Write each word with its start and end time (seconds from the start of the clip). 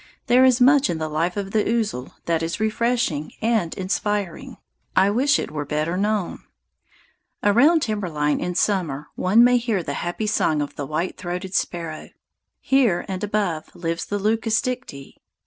There 0.25 0.43
is 0.43 0.59
much 0.59 0.89
in 0.89 0.97
the 0.97 1.07
life 1.07 1.37
of 1.37 1.51
the 1.51 1.63
ouzel 1.63 2.13
that 2.25 2.41
is 2.41 2.59
refreshing 2.59 3.33
and 3.39 3.71
inspiring. 3.77 4.57
I 4.95 5.11
wish 5.11 5.37
it 5.37 5.51
were 5.51 5.63
better 5.63 5.95
known. 5.95 6.43
Around 7.43 7.81
timber 7.83 8.09
line 8.09 8.39
in 8.39 8.55
summer 8.55 9.09
one 9.13 9.43
may 9.43 9.57
hear 9.59 9.83
the 9.83 9.93
happy 10.01 10.25
song 10.25 10.59
of 10.59 10.75
the 10.75 10.87
white 10.87 11.17
throated 11.17 11.53
sparrow. 11.53 12.09
Here 12.59 13.05
and 13.07 13.23
above 13.23 13.69
lives 13.75 14.05
the 14.07 14.17
leucosticte. 14.17 15.19